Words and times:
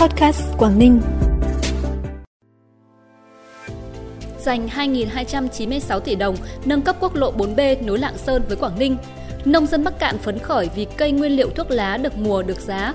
Podcast 0.00 0.42
Quảng 0.58 0.78
Ninh. 0.78 1.00
Dành 4.38 4.68
2.296 4.68 6.00
tỷ 6.00 6.14
đồng 6.14 6.36
nâng 6.64 6.82
cấp 6.82 6.96
quốc 7.00 7.14
lộ 7.14 7.32
4B 7.32 7.84
nối 7.84 7.98
Lạng 7.98 8.18
Sơn 8.18 8.42
với 8.48 8.56
Quảng 8.56 8.78
Ninh. 8.78 8.96
Nông 9.44 9.66
dân 9.66 9.84
Bắc 9.84 9.98
Cạn 9.98 10.18
phấn 10.18 10.38
khởi 10.38 10.68
vì 10.74 10.86
cây 10.96 11.12
nguyên 11.12 11.32
liệu 11.32 11.50
thuốc 11.50 11.70
lá 11.70 11.96
được 11.96 12.18
mùa 12.18 12.42
được 12.42 12.60
giá. 12.60 12.94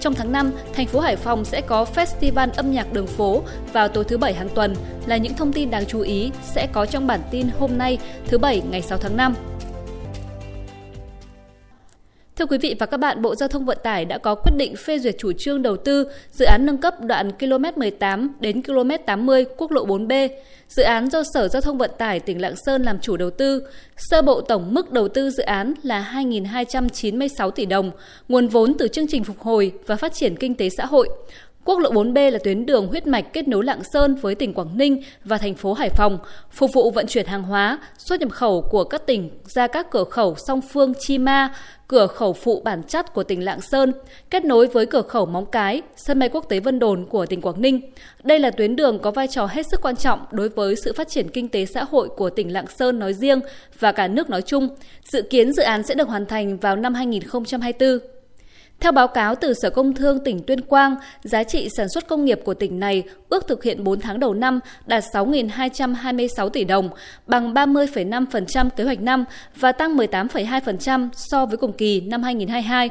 Trong 0.00 0.14
tháng 0.14 0.32
5, 0.32 0.52
thành 0.74 0.86
phố 0.86 1.00
Hải 1.00 1.16
Phòng 1.16 1.44
sẽ 1.44 1.60
có 1.60 1.86
Festival 1.94 2.48
âm 2.56 2.72
nhạc 2.72 2.92
đường 2.92 3.06
phố 3.06 3.42
vào 3.72 3.88
tối 3.88 4.04
thứ 4.04 4.18
Bảy 4.18 4.34
hàng 4.34 4.48
tuần 4.54 4.74
là 5.06 5.16
những 5.16 5.34
thông 5.34 5.52
tin 5.52 5.70
đáng 5.70 5.86
chú 5.86 6.00
ý 6.00 6.30
sẽ 6.42 6.66
có 6.72 6.86
trong 6.86 7.06
bản 7.06 7.20
tin 7.30 7.46
hôm 7.58 7.78
nay 7.78 7.98
thứ 8.26 8.38
Bảy 8.38 8.62
ngày 8.70 8.82
6 8.82 8.98
tháng 8.98 9.16
5. 9.16 9.34
Thưa 12.36 12.46
quý 12.46 12.58
vị 12.58 12.74
và 12.78 12.86
các 12.86 12.96
bạn, 12.96 13.22
Bộ 13.22 13.34
Giao 13.34 13.48
thông 13.48 13.64
Vận 13.64 13.78
tải 13.82 14.04
đã 14.04 14.18
có 14.18 14.34
quyết 14.34 14.52
định 14.56 14.76
phê 14.76 14.98
duyệt 14.98 15.14
chủ 15.18 15.32
trương 15.32 15.62
đầu 15.62 15.76
tư 15.76 16.08
dự 16.30 16.44
án 16.44 16.66
nâng 16.66 16.78
cấp 16.78 16.94
đoạn 17.00 17.32
km 17.32 17.64
18 17.76 18.32
đến 18.40 18.62
km 18.62 18.90
80 19.06 19.44
quốc 19.56 19.70
lộ 19.70 19.86
4B. 19.86 20.28
Dự 20.68 20.82
án 20.82 21.10
do 21.10 21.22
Sở 21.34 21.48
Giao 21.48 21.62
thông 21.62 21.78
Vận 21.78 21.90
tải 21.98 22.20
tỉnh 22.20 22.40
Lạng 22.40 22.54
Sơn 22.66 22.82
làm 22.82 22.98
chủ 23.00 23.16
đầu 23.16 23.30
tư. 23.30 23.62
Sơ 23.96 24.22
bộ 24.22 24.40
tổng 24.40 24.74
mức 24.74 24.92
đầu 24.92 25.08
tư 25.08 25.30
dự 25.30 25.42
án 25.42 25.74
là 25.82 26.12
2.296 26.14 27.50
tỷ 27.50 27.66
đồng, 27.66 27.90
nguồn 28.28 28.48
vốn 28.48 28.74
từ 28.78 28.88
chương 28.88 29.08
trình 29.08 29.24
phục 29.24 29.40
hồi 29.40 29.72
và 29.86 29.96
phát 29.96 30.14
triển 30.14 30.36
kinh 30.36 30.54
tế 30.54 30.68
xã 30.76 30.86
hội. 30.86 31.08
Quốc 31.64 31.78
lộ 31.78 31.90
4B 31.90 32.30
là 32.30 32.38
tuyến 32.44 32.66
đường 32.66 32.86
huyết 32.86 33.06
mạch 33.06 33.32
kết 33.32 33.48
nối 33.48 33.64
Lạng 33.64 33.84
Sơn 33.92 34.14
với 34.14 34.34
tỉnh 34.34 34.54
Quảng 34.54 34.78
Ninh 34.78 35.02
và 35.24 35.38
thành 35.38 35.54
phố 35.54 35.72
Hải 35.72 35.90
Phòng, 35.90 36.18
phục 36.50 36.70
vụ 36.74 36.90
vận 36.90 37.06
chuyển 37.06 37.26
hàng 37.26 37.42
hóa, 37.42 37.78
xuất 37.98 38.20
nhập 38.20 38.30
khẩu 38.30 38.62
của 38.70 38.84
các 38.84 39.06
tỉnh 39.06 39.30
ra 39.44 39.66
các 39.66 39.90
cửa 39.90 40.04
khẩu 40.04 40.34
song 40.46 40.60
phương 40.72 40.92
Chi 41.00 41.18
Ma, 41.18 41.54
cửa 41.88 42.06
khẩu 42.06 42.32
phụ 42.32 42.60
bản 42.64 42.82
chất 42.82 43.14
của 43.14 43.24
tỉnh 43.24 43.44
Lạng 43.44 43.60
Sơn, 43.60 43.92
kết 44.30 44.44
nối 44.44 44.66
với 44.66 44.86
cửa 44.86 45.02
khẩu 45.02 45.26
Móng 45.26 45.46
Cái, 45.46 45.82
sân 45.96 46.18
bay 46.18 46.28
quốc 46.28 46.48
tế 46.48 46.60
Vân 46.60 46.78
Đồn 46.78 47.06
của 47.06 47.26
tỉnh 47.26 47.40
Quảng 47.40 47.60
Ninh. 47.62 47.80
Đây 48.22 48.38
là 48.38 48.50
tuyến 48.50 48.76
đường 48.76 48.98
có 48.98 49.10
vai 49.10 49.28
trò 49.28 49.46
hết 49.46 49.66
sức 49.70 49.82
quan 49.82 49.96
trọng 49.96 50.20
đối 50.30 50.48
với 50.48 50.74
sự 50.84 50.92
phát 50.92 51.08
triển 51.08 51.28
kinh 51.28 51.48
tế 51.48 51.66
xã 51.66 51.84
hội 51.84 52.08
của 52.08 52.30
tỉnh 52.30 52.52
Lạng 52.52 52.66
Sơn 52.78 52.98
nói 52.98 53.14
riêng 53.14 53.40
và 53.78 53.92
cả 53.92 54.08
nước 54.08 54.30
nói 54.30 54.42
chung. 54.42 54.68
Dự 55.04 55.22
kiến 55.22 55.52
dự 55.52 55.62
án 55.62 55.82
sẽ 55.82 55.94
được 55.94 56.08
hoàn 56.08 56.26
thành 56.26 56.56
vào 56.56 56.76
năm 56.76 56.94
2024. 56.94 58.13
Theo 58.80 58.92
báo 58.92 59.08
cáo 59.08 59.34
từ 59.34 59.54
Sở 59.62 59.70
Công 59.70 59.94
Thương 59.94 60.24
tỉnh 60.24 60.42
Tuyên 60.46 60.60
Quang, 60.60 60.96
giá 61.22 61.44
trị 61.44 61.68
sản 61.76 61.88
xuất 61.88 62.08
công 62.08 62.24
nghiệp 62.24 62.40
của 62.44 62.54
tỉnh 62.54 62.80
này 62.80 63.02
ước 63.28 63.48
thực 63.48 63.64
hiện 63.64 63.84
4 63.84 64.00
tháng 64.00 64.20
đầu 64.20 64.34
năm 64.34 64.60
đạt 64.86 65.04
6.226 65.12 66.48
tỷ 66.48 66.64
đồng, 66.64 66.88
bằng 67.26 67.54
30,5% 67.54 68.70
kế 68.70 68.84
hoạch 68.84 69.00
năm 69.00 69.24
và 69.56 69.72
tăng 69.72 69.96
18,2% 69.96 71.08
so 71.12 71.46
với 71.46 71.56
cùng 71.56 71.72
kỳ 71.72 72.00
năm 72.00 72.22
2022. 72.22 72.90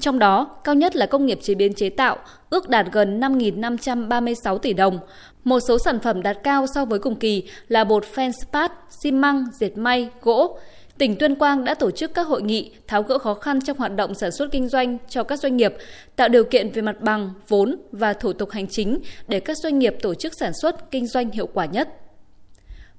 Trong 0.00 0.18
đó, 0.18 0.44
cao 0.64 0.74
nhất 0.74 0.96
là 0.96 1.06
công 1.06 1.26
nghiệp 1.26 1.38
chế 1.42 1.54
biến 1.54 1.74
chế 1.74 1.90
tạo, 1.90 2.16
ước 2.50 2.68
đạt 2.68 2.86
gần 2.92 3.20
5.536 3.20 4.58
tỷ 4.58 4.72
đồng. 4.72 4.98
Một 5.44 5.60
số 5.68 5.78
sản 5.84 5.98
phẩm 6.00 6.22
đạt 6.22 6.36
cao 6.44 6.66
so 6.74 6.84
với 6.84 6.98
cùng 6.98 7.16
kỳ 7.16 7.42
là 7.68 7.84
bột 7.84 8.04
Fenspat, 8.14 8.68
xi 9.02 9.12
măng, 9.12 9.44
dệt 9.60 9.78
may, 9.78 10.08
gỗ 10.22 10.58
tỉnh 11.00 11.16
Tuyên 11.16 11.34
Quang 11.34 11.64
đã 11.64 11.74
tổ 11.74 11.90
chức 11.90 12.14
các 12.14 12.26
hội 12.26 12.42
nghị 12.42 12.70
tháo 12.86 13.02
gỡ 13.02 13.18
khó 13.18 13.34
khăn 13.34 13.60
trong 13.60 13.78
hoạt 13.78 13.96
động 13.96 14.14
sản 14.14 14.30
xuất 14.30 14.52
kinh 14.52 14.68
doanh 14.68 14.98
cho 15.08 15.22
các 15.22 15.40
doanh 15.40 15.56
nghiệp, 15.56 15.74
tạo 16.16 16.28
điều 16.28 16.44
kiện 16.44 16.70
về 16.72 16.82
mặt 16.82 17.00
bằng, 17.00 17.30
vốn 17.48 17.76
và 17.92 18.12
thủ 18.12 18.32
tục 18.32 18.50
hành 18.50 18.66
chính 18.68 18.98
để 19.28 19.40
các 19.40 19.56
doanh 19.62 19.78
nghiệp 19.78 19.96
tổ 20.02 20.14
chức 20.14 20.32
sản 20.40 20.52
xuất 20.62 20.90
kinh 20.90 21.06
doanh 21.06 21.30
hiệu 21.30 21.46
quả 21.46 21.64
nhất. 21.64 21.88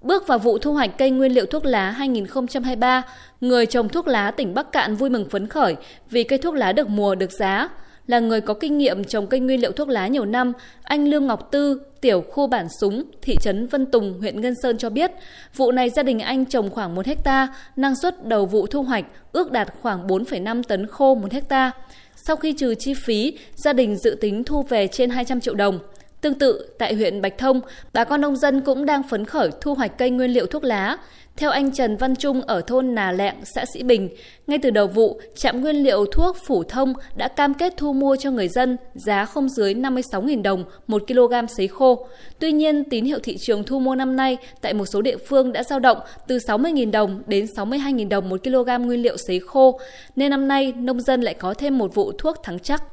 Bước 0.02 0.28
vào 0.28 0.40
vụ 0.40 0.58
thu 0.58 0.74
hoạch 0.74 0.98
cây 0.98 1.10
nguyên 1.10 1.32
liệu 1.32 1.46
thuốc 1.46 1.66
lá 1.66 1.92
2023, 1.92 3.04
người 3.42 3.66
trồng 3.66 3.90
thuốc 3.90 4.08
lá 4.08 4.32
tỉnh 4.32 4.54
Bắc 4.54 4.72
Cạn 4.72 4.96
vui 4.96 5.10
mừng 5.10 5.30
phấn 5.30 5.48
khởi 5.48 5.76
vì 6.10 6.24
cây 6.24 6.40
thuốc 6.40 6.56
lá 6.56 6.72
được 6.72 6.90
mùa 6.90 7.16
được 7.16 7.32
giá. 7.32 7.70
Là 8.08 8.20
người 8.20 8.42
có 8.42 8.54
kinh 8.54 8.78
nghiệm 8.78 9.04
trồng 9.04 9.28
cây 9.28 9.40
nguyên 9.40 9.62
liệu 9.62 9.72
thuốc 9.72 9.90
lá 9.90 10.08
nhiều 10.08 10.26
năm, 10.26 10.54
anh 10.84 11.08
Lương 11.08 11.28
Ngọc 11.28 11.52
Tư, 11.52 11.82
tiểu 12.02 12.22
khu 12.22 12.48
Bản 12.48 12.68
Súng, 12.80 13.04
thị 13.22 13.36
trấn 13.42 13.68
Vân 13.68 13.86
Tùng, 13.86 14.20
huyện 14.20 14.42
Ngân 14.42 14.54
Sơn 14.64 14.78
cho 14.78 14.90
biết, 14.90 15.12
vụ 15.56 15.72
này 15.72 15.90
gia 15.90 16.04
đình 16.04 16.20
anh 16.20 16.46
trồng 16.46 16.70
khoảng 16.70 16.96
1 16.96 17.06
hecta, 17.06 17.48
năng 17.76 17.96
suất 17.96 18.28
đầu 18.28 18.46
vụ 18.46 18.68
thu 18.68 18.84
hoạch 18.84 19.06
ước 19.32 19.52
đạt 19.52 19.74
khoảng 19.82 20.08
4,5 20.08 20.64
tấn 20.64 20.88
khô 20.88 21.16
1 21.16 21.32
hecta. 21.32 21.72
Sau 22.16 22.36
khi 22.36 22.54
trừ 22.54 22.76
chi 22.76 22.94
phí, 22.94 23.38
gia 23.56 23.74
đình 23.74 23.98
dự 23.98 24.18
tính 24.22 24.44
thu 24.44 24.64
về 24.70 24.88
trên 24.88 25.10
200 25.10 25.42
triệu 25.42 25.56
đồng. 25.56 25.80
Tương 26.22 26.34
tự, 26.34 26.66
tại 26.78 26.96
huyện 26.96 27.22
Bạch 27.22 27.38
Thông, 27.38 27.62
bà 27.94 28.04
con 28.04 28.22
nông 28.22 28.36
dân 28.36 28.62
cũng 28.62 28.86
đang 28.86 29.04
phấn 29.04 29.26
khởi 29.26 29.50
thu 29.62 29.74
hoạch 29.74 29.98
cây 29.98 30.10
nguyên 30.10 30.32
liệu 30.32 30.46
thuốc 30.46 30.64
lá. 30.64 30.98
Theo 31.38 31.50
anh 31.52 31.72
Trần 31.72 31.98
Văn 31.98 32.16
Trung 32.16 32.42
ở 32.42 32.62
thôn 32.62 32.96
Nà 32.96 33.12
Lẹng, 33.12 33.36
xã 33.44 33.66
Sĩ 33.74 33.84
Bình, 33.84 34.10
ngay 34.48 34.60
từ 34.62 34.70
đầu 34.70 34.88
vụ, 34.88 35.20
trạm 35.36 35.62
nguyên 35.62 35.76
liệu 35.76 36.06
thuốc 36.06 36.38
Phủ 36.48 36.64
Thông 36.64 36.94
đã 37.16 37.28
cam 37.28 37.54
kết 37.54 37.74
thu 37.78 37.94
mua 37.94 38.16
cho 38.16 38.32
người 38.32 38.48
dân 38.48 38.78
giá 38.94 39.26
không 39.26 39.50
dưới 39.50 39.74
56.000 39.74 40.42
đồng 40.42 40.64
1 40.88 41.04
kg 41.08 41.34
sấy 41.58 41.68
khô. 41.68 42.08
Tuy 42.40 42.52
nhiên, 42.52 42.84
tín 42.84 43.06
hiệu 43.06 43.20
thị 43.24 43.38
trường 43.38 43.64
thu 43.64 43.80
mua 43.80 43.96
năm 43.96 44.16
nay 44.16 44.38
tại 44.62 44.74
một 44.74 44.86
số 44.86 45.02
địa 45.02 45.18
phương 45.18 45.52
đã 45.52 45.64
dao 45.64 45.80
động 45.80 45.98
từ 46.28 46.38
60.000 46.38 46.92
đồng 46.92 47.22
đến 47.28 47.46
62.000 47.46 48.10
đồng 48.10 48.30
1 48.30 48.44
kg 48.44 48.86
nguyên 48.86 49.02
liệu 49.02 49.18
sấy 49.18 49.40
khô, 49.40 49.80
nên 50.16 50.30
năm 50.30 50.48
nay 50.48 50.74
nông 50.78 51.02
dân 51.02 51.22
lại 51.22 51.34
có 51.34 51.54
thêm 51.54 51.78
một 51.78 51.96
vụ 51.96 52.12
thuốc 52.12 52.44
thắng 52.44 52.60
chắc. 52.60 52.84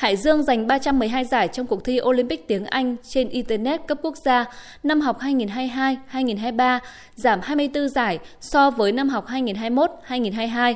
Hải 0.00 0.16
Dương 0.16 0.42
giành 0.42 0.66
312 0.66 1.24
giải 1.24 1.48
trong 1.48 1.66
cuộc 1.66 1.84
thi 1.84 2.00
Olympic 2.02 2.48
tiếng 2.48 2.64
Anh 2.64 2.96
trên 3.02 3.28
Internet 3.28 3.86
cấp 3.86 3.98
quốc 4.02 4.16
gia 4.16 4.44
năm 4.82 5.00
học 5.00 5.18
2022-2023, 5.20 6.78
giảm 7.14 7.40
24 7.42 7.88
giải 7.88 8.18
so 8.40 8.70
với 8.70 8.92
năm 8.92 9.08
học 9.08 9.26
2021-2022. 9.28 10.74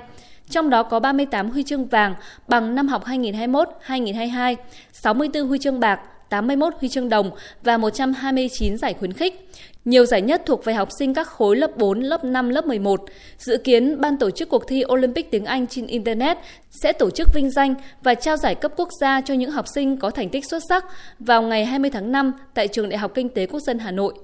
Trong 0.50 0.70
đó 0.70 0.82
có 0.82 1.00
38 1.00 1.50
huy 1.50 1.62
chương 1.62 1.86
vàng 1.86 2.14
bằng 2.48 2.74
năm 2.74 2.88
học 2.88 3.04
2021-2022, 3.04 4.56
64 4.92 5.48
huy 5.48 5.58
chương 5.58 5.80
bạc, 5.80 6.00
81 6.28 6.74
huy 6.80 6.88
chương 6.88 7.08
đồng 7.08 7.30
và 7.62 7.76
129 7.76 8.78
giải 8.78 8.94
khuyến 8.94 9.12
khích. 9.12 9.48
Nhiều 9.84 10.06
giải 10.06 10.22
nhất 10.22 10.42
thuộc 10.46 10.64
về 10.64 10.74
học 10.74 10.88
sinh 10.98 11.14
các 11.14 11.28
khối 11.28 11.56
lớp 11.56 11.76
4, 11.76 12.00
lớp 12.00 12.24
5, 12.24 12.48
lớp 12.48 12.66
11. 12.66 13.00
Dự 13.38 13.56
kiến 13.56 14.00
ban 14.00 14.16
tổ 14.16 14.30
chức 14.30 14.48
cuộc 14.48 14.68
thi 14.68 14.82
Olympic 14.92 15.30
tiếng 15.30 15.44
Anh 15.44 15.66
trên 15.66 15.86
Internet 15.86 16.38
sẽ 16.70 16.92
tổ 16.92 17.10
chức 17.10 17.28
vinh 17.34 17.50
danh 17.50 17.74
và 18.02 18.14
trao 18.14 18.36
giải 18.36 18.54
cấp 18.54 18.72
quốc 18.76 18.88
gia 19.00 19.20
cho 19.20 19.34
những 19.34 19.50
học 19.50 19.64
sinh 19.74 19.96
có 19.96 20.10
thành 20.10 20.28
tích 20.28 20.44
xuất 20.50 20.62
sắc 20.68 20.84
vào 21.18 21.42
ngày 21.42 21.64
20 21.64 21.90
tháng 21.90 22.12
5 22.12 22.32
tại 22.54 22.68
Trường 22.68 22.88
Đại 22.88 22.98
học 22.98 23.12
Kinh 23.14 23.28
tế 23.28 23.46
Quốc 23.46 23.60
dân 23.60 23.78
Hà 23.78 23.90
Nội. 23.90 24.14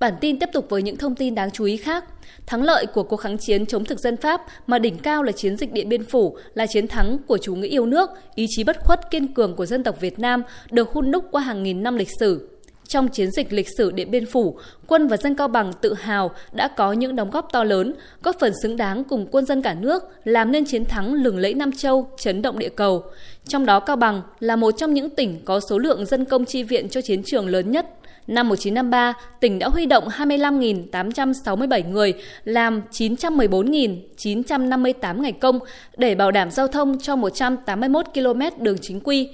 Bản 0.00 0.14
tin 0.20 0.38
tiếp 0.38 0.48
tục 0.52 0.66
với 0.68 0.82
những 0.82 0.96
thông 0.96 1.14
tin 1.14 1.34
đáng 1.34 1.50
chú 1.50 1.64
ý 1.64 1.76
khác. 1.76 2.04
Thắng 2.46 2.62
lợi 2.62 2.86
của 2.86 3.02
cuộc 3.02 3.16
kháng 3.16 3.38
chiến 3.38 3.66
chống 3.66 3.84
thực 3.84 3.98
dân 3.98 4.16
Pháp 4.16 4.42
mà 4.66 4.78
đỉnh 4.78 4.98
cao 4.98 5.22
là 5.22 5.32
chiến 5.32 5.56
dịch 5.56 5.72
Điện 5.72 5.88
Biên 5.88 6.04
Phủ 6.04 6.36
là 6.54 6.66
chiến 6.66 6.88
thắng 6.88 7.18
của 7.26 7.38
chủ 7.38 7.54
nghĩa 7.54 7.68
yêu 7.68 7.86
nước, 7.86 8.10
ý 8.34 8.46
chí 8.48 8.64
bất 8.64 8.78
khuất 8.80 9.10
kiên 9.10 9.34
cường 9.34 9.56
của 9.56 9.66
dân 9.66 9.82
tộc 9.82 10.00
Việt 10.00 10.18
Nam 10.18 10.42
được 10.70 10.92
hun 10.92 11.10
đúc 11.10 11.24
qua 11.30 11.42
hàng 11.42 11.62
nghìn 11.62 11.82
năm 11.82 11.96
lịch 11.96 12.08
sử. 12.20 12.48
Trong 12.88 13.08
chiến 13.08 13.30
dịch 13.30 13.52
lịch 13.52 13.68
sử 13.76 13.90
Điện 13.90 14.10
Biên 14.10 14.26
Phủ, 14.26 14.58
quân 14.86 15.08
và 15.08 15.16
dân 15.16 15.34
Cao 15.34 15.48
Bằng 15.48 15.72
tự 15.80 15.94
hào 15.94 16.30
đã 16.52 16.68
có 16.68 16.92
những 16.92 17.16
đóng 17.16 17.30
góp 17.30 17.52
to 17.52 17.64
lớn, 17.64 17.94
góp 18.22 18.36
phần 18.40 18.52
xứng 18.62 18.76
đáng 18.76 19.04
cùng 19.04 19.26
quân 19.30 19.46
dân 19.46 19.62
cả 19.62 19.74
nước 19.74 20.02
làm 20.24 20.52
nên 20.52 20.64
chiến 20.64 20.84
thắng 20.84 21.14
lừng 21.14 21.38
lẫy 21.38 21.54
Nam 21.54 21.72
Châu, 21.72 22.10
chấn 22.18 22.42
động 22.42 22.58
địa 22.58 22.68
cầu. 22.68 23.04
Trong 23.48 23.66
đó 23.66 23.80
Cao 23.80 23.96
Bằng 23.96 24.22
là 24.40 24.56
một 24.56 24.70
trong 24.70 24.94
những 24.94 25.10
tỉnh 25.10 25.40
có 25.44 25.60
số 25.60 25.78
lượng 25.78 26.06
dân 26.06 26.24
công 26.24 26.44
chi 26.44 26.62
viện 26.62 26.88
cho 26.88 27.00
chiến 27.00 27.22
trường 27.26 27.48
lớn 27.48 27.70
nhất 27.70 27.86
Năm 28.26 28.48
1953, 28.48 29.14
tỉnh 29.40 29.58
đã 29.58 29.68
huy 29.68 29.86
động 29.86 30.08
25.867 30.08 31.90
người 31.90 32.14
làm 32.44 32.82
914.958 32.90 35.20
ngày 35.20 35.32
công 35.32 35.58
để 35.96 36.14
bảo 36.14 36.30
đảm 36.30 36.50
giao 36.50 36.68
thông 36.68 36.98
cho 36.98 37.16
181 37.16 38.06
km 38.14 38.40
đường 38.58 38.78
chính 38.80 39.00
quy. 39.00 39.28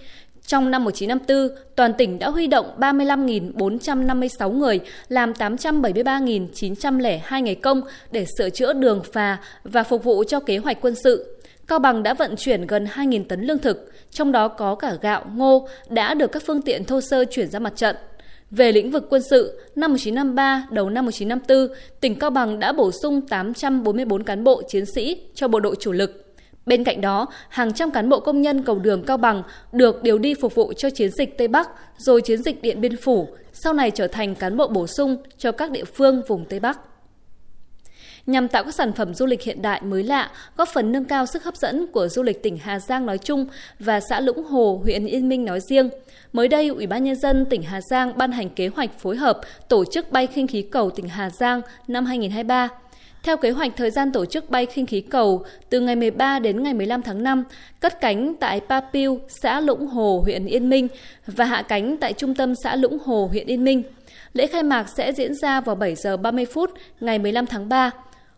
Trong 0.47 0.71
năm 0.71 0.85
1954, 0.85 1.49
toàn 1.77 1.95
tỉnh 1.95 2.19
đã 2.19 2.31
huy 2.31 2.47
động 2.47 2.67
35.456 2.79 4.53
người 4.53 4.81
làm 5.09 5.33
873.902 5.33 7.41
ngày 7.41 7.55
công 7.55 7.81
để 8.11 8.27
sửa 8.39 8.51
chữa 8.51 8.73
đường 8.73 9.03
phà 9.13 9.37
và 9.65 9.83
phục 9.83 10.05
vụ 10.05 10.25
cho 10.25 10.41
kế 10.41 10.59
hoạch 10.59 10.79
quân 10.81 10.95
sự. 11.05 11.39
Cao 11.67 11.79
Bằng 11.79 12.03
đã 12.03 12.15
vận 12.15 12.37
chuyển 12.37 12.67
gần 12.67 12.85
2.000 12.85 13.25
tấn 13.25 13.43
lương 13.43 13.59
thực, 13.59 13.93
trong 14.11 14.32
đó 14.32 14.49
có 14.49 14.75
cả 14.75 14.97
gạo, 15.00 15.25
ngô 15.35 15.69
đã 15.89 16.15
được 16.15 16.32
các 16.32 16.43
phương 16.47 16.62
tiện 16.62 16.85
thô 16.85 17.00
sơ 17.00 17.25
chuyển 17.25 17.50
ra 17.50 17.59
mặt 17.59 17.77
trận. 17.77 17.97
Về 18.50 18.72
lĩnh 18.72 18.90
vực 18.90 19.06
quân 19.10 19.22
sự, 19.31 19.60
năm 19.76 19.90
1953 19.90 20.66
đầu 20.70 20.90
năm 20.90 21.04
1954, 21.04 21.76
tỉnh 22.00 22.19
Cao 22.19 22.31
Bằng 22.31 22.58
đã 22.58 22.72
bổ 22.72 22.90
sung 23.02 23.20
844 23.20 24.22
cán 24.22 24.44
bộ 24.44 24.62
chiến 24.69 24.84
sĩ 24.87 25.22
cho 25.34 25.48
bộ 25.48 25.60
đội 25.60 25.76
chủ 25.81 25.93
lực. 25.93 26.34
Bên 26.66 26.84
cạnh 26.84 27.00
đó, 27.00 27.26
hàng 27.48 27.72
trăm 27.72 27.90
cán 27.90 28.08
bộ 28.08 28.20
công 28.20 28.43
nhân 28.43 28.62
cầu 28.62 28.78
đường 28.78 29.02
Cao 29.02 29.16
Bằng 29.16 29.43
được 29.72 30.02
điều 30.02 30.19
đi 30.19 30.34
phục 30.34 30.54
vụ 30.54 30.72
cho 30.72 30.90
chiến 30.90 31.10
dịch 31.10 31.38
Tây 31.38 31.48
Bắc, 31.48 31.70
rồi 31.98 32.22
chiến 32.22 32.43
dịch 32.43 32.62
Điện 32.62 32.81
Biên 32.81 32.96
Phủ, 32.96 33.28
sau 33.52 33.72
này 33.72 33.90
trở 33.90 34.06
thành 34.06 34.34
cán 34.34 34.56
bộ 34.56 34.69
bổ 34.69 34.87
sung 34.87 35.16
cho 35.38 35.52
các 35.52 35.70
địa 35.70 35.84
phương 35.84 36.22
vùng 36.28 36.44
Tây 36.44 36.60
Bắc 36.60 36.78
nhằm 38.26 38.49
tạo 38.49 38.64
các 38.64 38.75
sản 38.75 38.93
phẩm 38.93 39.14
du 39.14 39.26
lịch 39.26 39.43
hiện 39.43 39.62
đại 39.62 39.81
mới 39.82 40.02
lạ, 40.02 40.31
góp 40.56 40.69
phần 40.69 40.93
nâng 40.93 41.05
cao 41.05 41.26
sức 41.26 41.44
hấp 41.44 41.56
dẫn 41.56 41.87
của 41.87 42.08
du 42.08 42.23
lịch 42.23 42.43
tỉnh 42.43 42.58
Hà 42.58 42.78
Giang 42.78 43.06
nói 43.06 43.19
chung 43.19 43.46
và 43.78 44.00
xã 44.00 44.20
Lũng 44.20 44.44
Hồ, 44.44 44.81
huyện 44.84 45.06
Yên 45.06 45.28
Minh 45.28 45.44
nói 45.44 45.61
riêng. 45.61 45.90
Mới 46.32 46.49
đây, 46.49 46.69
Ủy 46.69 46.87
ban 46.87 47.05
Nhân 47.05 47.17
dân 47.17 47.46
tỉnh 47.50 47.62
Hà 47.62 47.81
Giang 47.81 48.19
ban 48.19 48.32
hành 48.32 48.49
kế 48.49 48.69
hoạch 48.69 48.99
phối 48.99 49.17
hợp 49.17 49.40
tổ 49.69 49.84
chức 49.84 50.12
bay 50.12 50.26
khinh 50.26 50.46
khí 50.46 50.62
cầu 50.62 50.90
tỉnh 50.90 51.08
Hà 51.08 51.31
Giang 51.31 51.61
năm 51.88 52.06
2023. 52.06 52.69
Theo 53.23 53.37
kế 53.37 53.50
hoạch 53.50 53.73
thời 53.76 53.90
gian 53.90 54.12
tổ 54.12 54.25
chức 54.25 54.50
bay 54.50 54.67
khinh 54.67 54.87
khí 54.87 55.00
cầu 55.00 55.44
từ 55.70 55.81
ngày 55.81 55.96
13 55.96 56.38
đến 56.38 56.62
ngày 56.62 56.75
15 56.75 57.02
tháng 57.02 57.22
5, 57.22 57.44
cất 57.81 58.00
cánh 58.00 58.34
tại 58.40 58.61
Pa 58.69 58.81
Piu, 58.81 59.20
xã 59.29 59.61
Lũng 59.61 59.87
Hồ, 59.87 60.20
huyện 60.25 60.46
Yên 60.46 60.70
Minh 60.70 60.88
và 61.26 61.44
hạ 61.44 61.62
cánh 61.62 61.96
tại 61.96 62.12
trung 62.12 62.34
tâm 62.34 62.55
xã 62.62 62.76
Lũng 62.76 62.99
Hồ, 62.99 63.26
huyện 63.26 63.46
Yên 63.46 63.64
Minh. 63.64 63.82
Lễ 64.32 64.46
khai 64.46 64.62
mạc 64.62 64.88
sẽ 64.88 65.12
diễn 65.12 65.34
ra 65.34 65.61
vào 65.61 65.75
7 65.75 65.94
giờ 65.94 66.17
30 66.17 66.44
phút 66.44 66.70
ngày 67.00 67.19
15 67.19 67.46
tháng 67.46 67.69
3. 67.69 67.90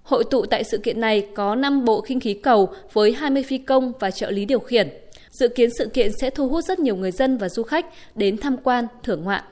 Hội 0.09 0.25
tụ 0.25 0.47
tại 0.47 0.65
sự 0.65 0.79
kiện 0.79 1.01
này 1.01 1.27
có 1.35 1.55
5 1.55 1.85
bộ 1.85 2.01
khinh 2.01 2.21
khí 2.21 2.35
cầu 2.35 2.69
với 2.93 3.13
20 3.13 3.43
phi 3.43 3.59
công 3.59 3.93
và 4.01 4.11
trợ 4.11 4.31
lý 4.31 4.45
điều 4.45 4.59
khiển. 4.59 4.89
Dự 5.31 5.49
kiến 5.49 5.71
sự 5.79 5.87
kiện 5.87 6.11
sẽ 6.21 6.31
thu 6.31 6.49
hút 6.49 6.65
rất 6.65 6.79
nhiều 6.79 6.97
người 6.97 7.11
dân 7.11 7.39
và 7.39 7.49
du 7.49 7.63
khách 7.63 7.87
đến 8.15 8.37
tham 8.37 8.57
quan, 8.57 8.87
thưởng 9.03 9.25
ngoạn. 9.25 9.45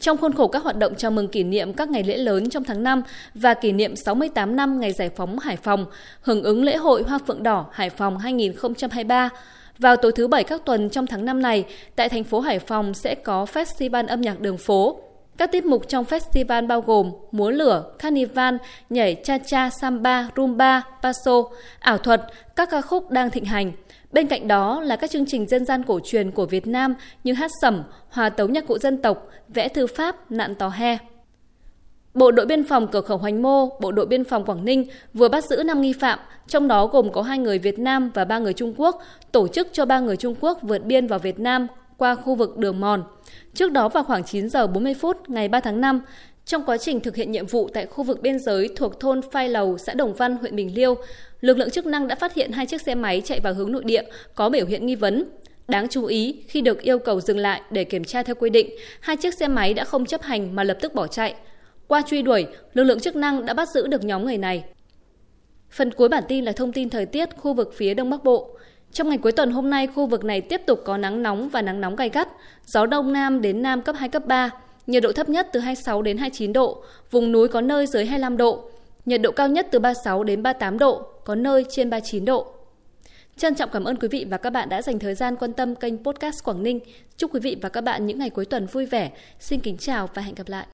Trong 0.00 0.16
khuôn 0.16 0.32
khổ 0.32 0.48
các 0.48 0.62
hoạt 0.62 0.76
động 0.76 0.94
chào 0.94 1.10
mừng 1.10 1.28
kỷ 1.28 1.42
niệm 1.44 1.72
các 1.72 1.88
ngày 1.88 2.02
lễ 2.02 2.16
lớn 2.16 2.50
trong 2.50 2.64
tháng 2.64 2.82
5 2.82 3.02
và 3.34 3.54
kỷ 3.54 3.72
niệm 3.72 3.96
68 3.96 4.56
năm 4.56 4.80
ngày 4.80 4.92
giải 4.92 5.10
phóng 5.16 5.38
Hải 5.38 5.56
Phòng, 5.56 5.86
hưởng 6.20 6.42
ứng 6.42 6.64
lễ 6.64 6.76
hội 6.76 7.02
Hoa 7.02 7.18
Phượng 7.26 7.42
Đỏ 7.42 7.66
Hải 7.72 7.90
Phòng 7.90 8.18
2023, 8.18 9.28
vào 9.78 9.96
tối 9.96 10.12
thứ 10.12 10.28
Bảy 10.28 10.44
các 10.44 10.64
tuần 10.64 10.90
trong 10.90 11.06
tháng 11.06 11.24
5 11.24 11.42
này, 11.42 11.64
tại 11.96 12.08
thành 12.08 12.24
phố 12.24 12.40
Hải 12.40 12.58
Phòng 12.58 12.94
sẽ 12.94 13.14
có 13.14 13.46
Festival 13.52 14.06
âm 14.06 14.20
nhạc 14.20 14.40
đường 14.40 14.58
phố. 14.58 15.00
Các 15.36 15.52
tiết 15.52 15.64
mục 15.64 15.88
trong 15.88 16.04
festival 16.04 16.66
bao 16.66 16.80
gồm 16.80 17.12
múa 17.32 17.50
lửa, 17.50 17.94
carnival, 17.98 18.56
nhảy 18.90 19.14
cha-cha, 19.14 19.70
samba, 19.80 20.28
rumba, 20.36 20.82
paso, 21.02 21.42
ảo 21.78 21.98
thuật, 21.98 22.22
các 22.56 22.70
ca 22.70 22.80
khúc 22.80 23.10
đang 23.10 23.30
thịnh 23.30 23.44
hành– 23.44 23.72
Bên 24.14 24.26
cạnh 24.26 24.48
đó 24.48 24.80
là 24.80 24.96
các 24.96 25.10
chương 25.10 25.26
trình 25.26 25.46
dân 25.46 25.64
gian 25.64 25.82
cổ 25.82 26.00
truyền 26.04 26.30
của 26.30 26.46
Việt 26.46 26.66
Nam 26.66 26.94
như 27.24 27.32
hát 27.32 27.50
sẩm, 27.60 27.82
hòa 28.08 28.28
tấu 28.28 28.48
nhạc 28.48 28.66
cụ 28.66 28.78
dân 28.78 29.02
tộc, 29.02 29.28
vẽ 29.48 29.68
thư 29.68 29.86
pháp, 29.86 30.32
nạn 30.32 30.54
tò 30.54 30.68
he. 30.68 30.98
Bộ 32.14 32.30
đội 32.30 32.46
biên 32.46 32.64
phòng 32.64 32.86
cửa 32.92 33.00
khẩu 33.00 33.18
Hoành 33.18 33.42
Mô, 33.42 33.80
Bộ 33.80 33.92
đội 33.92 34.06
biên 34.06 34.24
phòng 34.24 34.44
Quảng 34.44 34.64
Ninh 34.64 34.86
vừa 35.14 35.28
bắt 35.28 35.44
giữ 35.44 35.62
5 35.62 35.80
nghi 35.80 35.92
phạm, 35.92 36.18
trong 36.46 36.68
đó 36.68 36.86
gồm 36.86 37.12
có 37.12 37.22
hai 37.22 37.38
người 37.38 37.58
Việt 37.58 37.78
Nam 37.78 38.10
và 38.14 38.24
ba 38.24 38.38
người 38.38 38.52
Trung 38.52 38.74
Quốc, 38.76 39.02
tổ 39.32 39.48
chức 39.48 39.68
cho 39.72 39.84
ba 39.86 40.00
người 40.00 40.16
Trung 40.16 40.34
Quốc 40.40 40.58
vượt 40.62 40.84
biên 40.84 41.06
vào 41.06 41.18
Việt 41.18 41.38
Nam 41.38 41.66
qua 41.98 42.14
khu 42.14 42.34
vực 42.34 42.56
đường 42.56 42.80
mòn. 42.80 43.04
Trước 43.54 43.72
đó 43.72 43.88
vào 43.88 44.04
khoảng 44.04 44.24
9 44.24 44.48
giờ 44.48 44.66
40 44.66 44.94
phút 44.94 45.30
ngày 45.30 45.48
3 45.48 45.60
tháng 45.60 45.80
5, 45.80 46.00
trong 46.44 46.64
quá 46.64 46.76
trình 46.76 47.00
thực 47.00 47.16
hiện 47.16 47.32
nhiệm 47.32 47.46
vụ 47.46 47.68
tại 47.74 47.86
khu 47.86 48.04
vực 48.04 48.22
biên 48.22 48.38
giới 48.38 48.68
thuộc 48.76 49.00
thôn 49.00 49.20
Phai 49.32 49.48
Lầu, 49.48 49.78
xã 49.78 49.94
Đồng 49.94 50.14
Văn, 50.14 50.36
huyện 50.36 50.56
Bình 50.56 50.74
Liêu, 50.74 50.94
lực 51.40 51.58
lượng 51.58 51.70
chức 51.70 51.86
năng 51.86 52.08
đã 52.08 52.14
phát 52.14 52.34
hiện 52.34 52.52
hai 52.52 52.66
chiếc 52.66 52.82
xe 52.82 52.94
máy 52.94 53.22
chạy 53.24 53.40
vào 53.40 53.54
hướng 53.54 53.72
nội 53.72 53.84
địa 53.84 54.02
có 54.34 54.48
biểu 54.48 54.66
hiện 54.66 54.86
nghi 54.86 54.94
vấn. 54.94 55.24
Đáng 55.68 55.88
chú 55.88 56.04
ý, 56.04 56.42
khi 56.48 56.60
được 56.60 56.82
yêu 56.82 56.98
cầu 56.98 57.20
dừng 57.20 57.38
lại 57.38 57.60
để 57.70 57.84
kiểm 57.84 58.04
tra 58.04 58.22
theo 58.22 58.34
quy 58.34 58.50
định, 58.50 58.70
hai 59.00 59.16
chiếc 59.16 59.34
xe 59.34 59.48
máy 59.48 59.74
đã 59.74 59.84
không 59.84 60.06
chấp 60.06 60.22
hành 60.22 60.54
mà 60.54 60.64
lập 60.64 60.78
tức 60.80 60.94
bỏ 60.94 61.06
chạy. 61.06 61.34
Qua 61.88 62.02
truy 62.06 62.22
đuổi, 62.22 62.46
lực 62.72 62.84
lượng 62.84 63.00
chức 63.00 63.16
năng 63.16 63.46
đã 63.46 63.54
bắt 63.54 63.68
giữ 63.68 63.86
được 63.86 64.04
nhóm 64.04 64.24
người 64.24 64.38
này. 64.38 64.64
Phần 65.70 65.90
cuối 65.90 66.08
bản 66.08 66.24
tin 66.28 66.44
là 66.44 66.52
thông 66.52 66.72
tin 66.72 66.90
thời 66.90 67.06
tiết 67.06 67.28
khu 67.36 67.54
vực 67.54 67.72
phía 67.76 67.94
Đông 67.94 68.10
Bắc 68.10 68.24
Bộ. 68.24 68.56
Trong 68.94 69.08
ngày 69.08 69.18
cuối 69.18 69.32
tuần 69.32 69.50
hôm 69.50 69.70
nay, 69.70 69.86
khu 69.86 70.06
vực 70.06 70.24
này 70.24 70.40
tiếp 70.40 70.62
tục 70.66 70.80
có 70.84 70.96
nắng 70.96 71.22
nóng 71.22 71.48
và 71.48 71.62
nắng 71.62 71.80
nóng 71.80 71.96
gai 71.96 72.08
gắt, 72.08 72.28
gió 72.66 72.86
đông 72.86 73.12
nam 73.12 73.42
đến 73.42 73.62
nam 73.62 73.82
cấp 73.82 73.96
2, 73.98 74.08
cấp 74.08 74.26
3, 74.26 74.50
nhiệt 74.86 75.02
độ 75.02 75.12
thấp 75.12 75.28
nhất 75.28 75.48
từ 75.52 75.60
26 75.60 76.02
đến 76.02 76.18
29 76.18 76.52
độ, 76.52 76.82
vùng 77.10 77.32
núi 77.32 77.48
có 77.48 77.60
nơi 77.60 77.86
dưới 77.86 78.06
25 78.06 78.36
độ, 78.36 78.70
nhiệt 79.04 79.22
độ 79.22 79.30
cao 79.30 79.48
nhất 79.48 79.68
từ 79.70 79.78
36 79.78 80.24
đến 80.24 80.42
38 80.42 80.78
độ, 80.78 81.02
có 81.24 81.34
nơi 81.34 81.64
trên 81.70 81.90
39 81.90 82.24
độ. 82.24 82.46
Trân 83.36 83.54
trọng 83.54 83.70
cảm 83.72 83.84
ơn 83.84 83.96
quý 83.96 84.08
vị 84.08 84.26
và 84.30 84.36
các 84.36 84.50
bạn 84.50 84.68
đã 84.68 84.82
dành 84.82 84.98
thời 84.98 85.14
gian 85.14 85.36
quan 85.36 85.52
tâm 85.52 85.74
kênh 85.74 86.04
Podcast 86.04 86.44
Quảng 86.44 86.62
Ninh. 86.62 86.80
Chúc 87.16 87.34
quý 87.34 87.40
vị 87.40 87.56
và 87.62 87.68
các 87.68 87.80
bạn 87.80 88.06
những 88.06 88.18
ngày 88.18 88.30
cuối 88.30 88.44
tuần 88.44 88.66
vui 88.66 88.86
vẻ. 88.86 89.10
Xin 89.40 89.60
kính 89.60 89.76
chào 89.76 90.08
và 90.14 90.22
hẹn 90.22 90.34
gặp 90.34 90.48
lại. 90.48 90.62